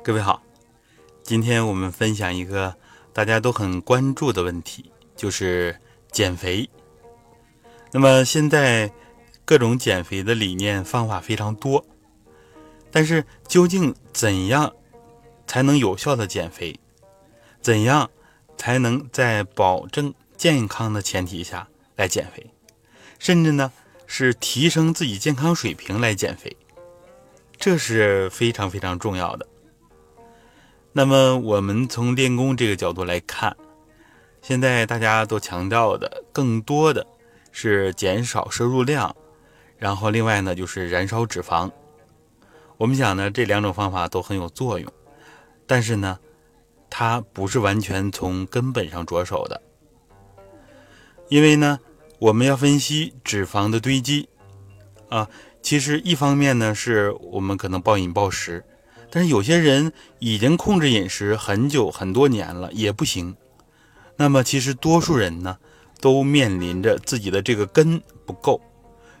[0.00, 0.42] 各位好，
[1.24, 2.74] 今天我们分享一个
[3.12, 5.78] 大家都很关注的问题，就是
[6.12, 6.70] 减肥。
[7.92, 8.90] 那么现在
[9.44, 11.84] 各种减肥的理念方法非常多，
[12.90, 14.72] 但是究竟怎样
[15.46, 16.78] 才能有效的减肥？
[17.60, 18.08] 怎样
[18.56, 22.50] 才能在保证健康的前提下来减肥？
[23.18, 23.72] 甚至呢
[24.06, 26.56] 是提升自己健康水平来减肥？
[27.58, 29.46] 这是非常非常重要的。
[30.92, 33.56] 那么，我们从练功这个角度来看，
[34.42, 37.06] 现在大家都强调的更多的
[37.52, 39.14] 是减少摄入量，
[39.76, 41.70] 然后另外呢就是燃烧脂肪。
[42.78, 44.90] 我们想呢，这两种方法都很有作用，
[45.66, 46.18] 但是呢，
[46.90, 49.60] 它不是完全从根本上着手的，
[51.28, 51.78] 因为呢，
[52.18, 54.28] 我们要分析脂肪的堆积
[55.10, 55.28] 啊，
[55.62, 58.64] 其实一方面呢，是我们可能暴饮暴食。
[59.10, 63.34] 但是有些人已经控制饮食很久很多年了也不行，
[64.16, 65.56] 那么其实多数人呢
[66.00, 68.60] 都面临着自己的这个根不够，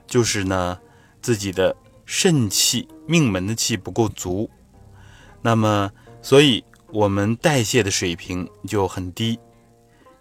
[0.06, 0.78] 就是呢
[1.22, 4.50] 自己的肾气命门的气不够足，
[5.42, 9.38] 那么所以我们代谢的水平就很低，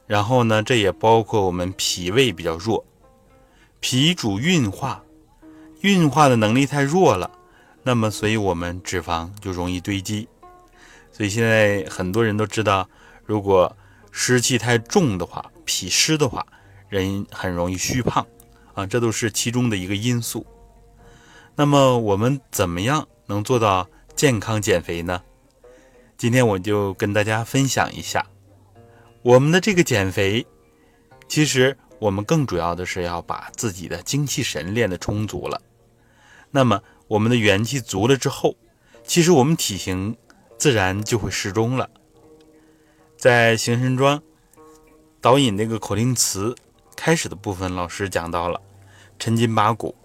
[0.06, 2.86] 然后呢这也包括我们脾胃比较弱，
[3.80, 5.04] 脾主运化，
[5.82, 7.32] 运化的能力太弱了。
[7.88, 10.28] 那么，所以我们脂肪就容易堆积。
[11.10, 12.90] 所以现在很多人都知道，
[13.26, 13.78] 如果
[14.12, 16.46] 湿气太重的话，脾湿的话，
[16.90, 18.28] 人很容易虚胖
[18.74, 20.46] 啊，这都是其中的一个因素。
[21.56, 25.24] 那么我们怎么样能做到健康减肥呢？
[26.18, 28.26] 今天我就跟大家分享一下
[29.22, 30.46] 我们的这个减肥。
[31.30, 35.62] 其实我们更主要的是要把自己的精气神练得充足了。
[36.52, 36.84] 那么。
[37.08, 38.56] 我们的元气足了之后，
[39.04, 40.18] 其实我们体型
[40.58, 41.90] 自然就会适中了。
[43.16, 44.20] 在《行神桩》
[45.22, 46.56] 导引那个口令词
[46.96, 48.62] 开始的部分，老师讲到了
[49.18, 49.96] 抻筋拔骨、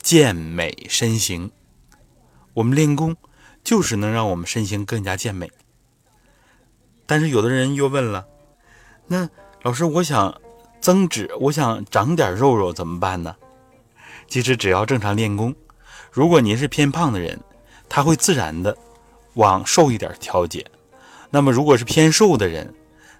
[0.00, 1.50] 健美身形。
[2.54, 3.16] 我们练功
[3.64, 5.50] 就是能让我们身形更加健美。
[7.06, 8.26] 但是有的人又问了：
[9.06, 9.28] 那
[9.62, 10.40] 老师，我想
[10.80, 13.36] 增脂，我想长点肉肉怎么办呢？
[14.28, 15.54] 其实只要正常练功。
[16.12, 17.40] 如果您是偏胖的人，
[17.88, 18.76] 他会自然的
[19.32, 20.64] 往瘦一点调节。
[21.30, 22.74] 那么，如果是偏瘦的人，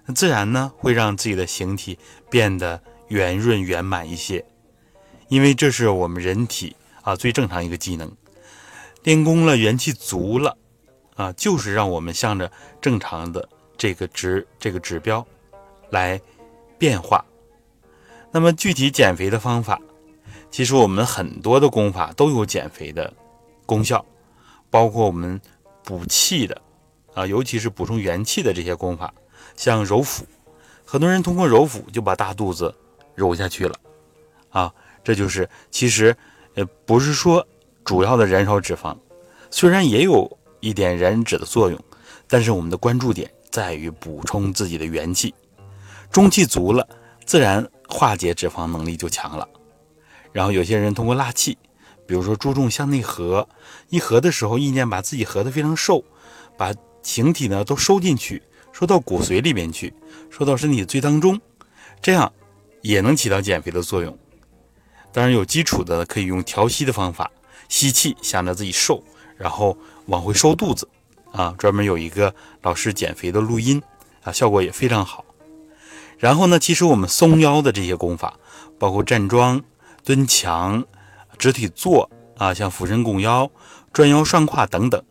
[0.05, 1.97] 那自然呢会让自己的形体
[2.29, 4.45] 变得圆润圆满一些。
[5.27, 8.11] 因为这是我们人体啊最正常一个机能。
[9.01, 10.55] 练功了，元气足了
[11.15, 15.25] 啊，就是让我们向着正常的这个值这个指标
[15.89, 16.21] 来
[16.77, 17.25] 变化。
[18.29, 19.81] 那么，具体减肥的方法。
[20.53, 23.11] 其实我们很多的功法都有减肥的
[23.65, 24.05] 功效，
[24.69, 25.41] 包括我们
[25.83, 26.61] 补气的
[27.15, 29.11] 啊，尤其是补充元气的这些功法，
[29.55, 30.23] 像揉腹，
[30.85, 32.71] 很多人通过揉腹就把大肚子
[33.15, 33.75] 揉下去了
[34.51, 34.71] 啊，
[35.03, 36.15] 这就是其实
[36.53, 37.43] 呃不是说
[37.83, 38.95] 主要的燃烧脂肪，
[39.49, 41.79] 虽然也有一点燃脂的作用，
[42.27, 45.33] 但是我们的关注点在于补充自己的元气，
[46.11, 46.87] 中气足了，
[47.25, 49.49] 自然化解脂肪能力就强了。
[50.33, 51.57] 然后有些人通过纳气，
[52.05, 53.47] 比如说注重向内合，
[53.89, 56.03] 一合的时候，意念把自己合得非常瘦，
[56.57, 58.41] 把形体呢都收进去，
[58.71, 59.93] 收到骨髓里面去，
[60.29, 61.39] 收到身体最当中，
[62.01, 62.33] 这样
[62.81, 64.17] 也能起到减肥的作用。
[65.11, 67.29] 当然有基础的可以用调息的方法，
[67.69, 69.03] 吸气想着自己瘦，
[69.37, 69.77] 然后
[70.07, 70.89] 往回收肚子，
[71.31, 72.33] 啊，专门有一个
[72.63, 73.81] 老师减肥的录音，
[74.23, 75.23] 啊，效果也非常好。
[76.17, 78.39] 然后呢，其实我们松腰的这些功法，
[78.79, 79.63] 包括站桩。
[80.03, 80.83] 蹲墙、
[81.37, 83.49] 直体坐啊，像俯身拱腰、
[83.91, 85.01] 转腰涮胯等等，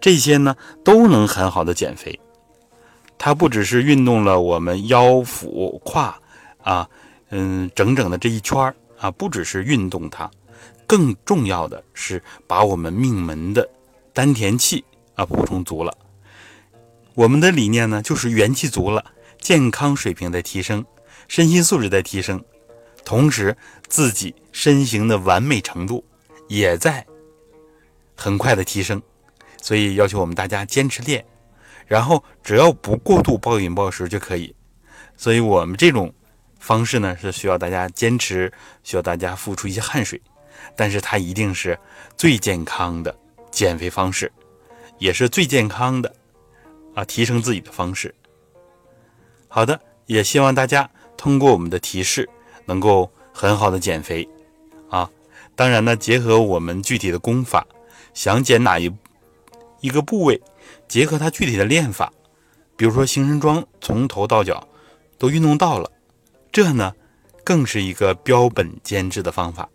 [0.00, 2.18] 这些呢都能很好的减肥。
[3.18, 6.20] 它不只是运动了我们腰腹胯
[6.62, 6.88] 啊，
[7.30, 10.28] 嗯，整整的这一圈啊，不只是运动它，
[10.86, 13.68] 更重要的是把我们命门的
[14.12, 14.84] 丹田气
[15.14, 15.96] 啊补充足了。
[17.14, 19.04] 我们的理念呢，就是元气足了，
[19.38, 20.84] 健康水平在提升，
[21.28, 22.42] 身心素质在提升。
[23.04, 23.56] 同时，
[23.88, 26.04] 自己身形的完美程度
[26.48, 27.04] 也在
[28.16, 29.02] 很快的提升，
[29.60, 31.24] 所以要求我们大家坚持练，
[31.86, 34.54] 然后只要不过度暴饮暴食就可以。
[35.16, 36.14] 所以我们这种
[36.58, 38.52] 方式呢，是需要大家坚持，
[38.82, 40.20] 需要大家付出一些汗水，
[40.76, 41.78] 但是它一定是
[42.16, 43.14] 最健康的
[43.50, 44.32] 减肥方式，
[44.98, 46.14] 也是最健康的
[46.94, 48.14] 啊提升自己的方式。
[49.48, 52.28] 好的，也希望大家通过我们的提示。
[52.64, 54.28] 能够很好的减肥，
[54.90, 55.10] 啊，
[55.54, 57.66] 当然呢，结合我们具体的功法，
[58.14, 58.92] 想减哪一
[59.80, 60.40] 一个部位，
[60.86, 62.12] 结合它具体的练法，
[62.76, 64.66] 比如说行神桩从头到脚
[65.18, 65.90] 都运动到了，
[66.50, 66.94] 这呢
[67.44, 69.68] 更是一个标本兼治的方法。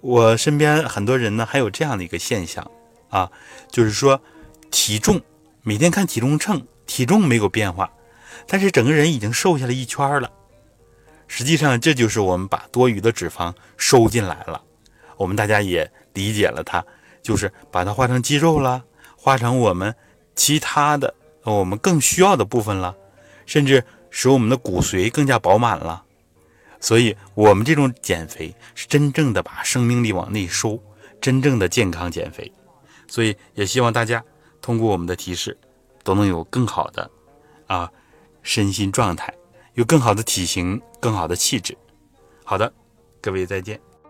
[0.00, 2.68] 我身边很多人呢还有这样的一个现象
[3.08, 3.30] 啊，
[3.70, 4.20] 就是说
[4.70, 5.20] 体重
[5.62, 7.90] 每天看体重秤，体重没有变化，
[8.46, 10.30] 但是整个人已经瘦下来一圈了。
[11.34, 14.62] 实际上这就是我们把多余的脂肪收进来了。
[15.16, 16.84] 我们大家也理解了它，
[17.22, 18.84] 就是把它化成肌肉了，
[19.16, 19.94] 化成我们
[20.36, 22.94] 其他的我们更需要的部分了，
[23.46, 26.04] 甚至使我们的骨髓更加饱满了。
[26.80, 30.78] 所以，我们这种减肥是真正的把生命力往内收，
[31.18, 32.52] 真正的健康减肥。
[33.08, 34.22] 所以，也希望大家
[34.60, 35.56] 通过我们的提示，
[36.04, 37.10] 都能有更好的
[37.68, 37.90] 啊
[38.42, 39.32] 身心状态，
[39.74, 41.76] 有更好的体型，更好的气质。
[42.44, 42.72] 好的，
[43.20, 43.80] 各位再见。